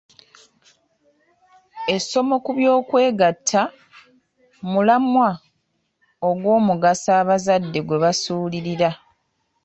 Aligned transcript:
Essomo 1.95 2.35
ku 2.43 2.51
by'okwegatta 2.57 3.61
mulamwa 4.71 5.29
ogw'omugaso 6.29 7.09
abazadde 7.21 7.79
gwe 7.83 7.97
basuulirira. 8.03 8.89